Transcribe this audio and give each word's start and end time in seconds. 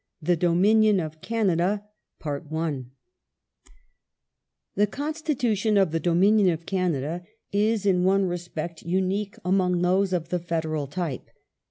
THE 0.19 0.35
DOMINION 0.35 0.99
OP 0.99 1.21
CANADA 1.21 1.83
T 2.23 2.85
HE 4.75 4.85
Constitution 4.87 5.77
of 5.77 5.91
the 5.91 5.99
Dominion 5.99 6.49
of 6.49 6.65
Canada 6.65 7.21
is, 7.51 7.85
in 7.85 8.03
one 8.03 8.23
re 8.23 8.29
Unique 8.29 8.39
spect, 8.39 8.81
unique 8.81 9.35
among 9.45 9.83
those 9.83 10.11
of 10.11 10.29
the 10.29 10.39
federal 10.39 10.87
type. 10.87 11.29